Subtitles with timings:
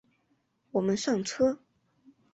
[0.71, 1.59] 我们上车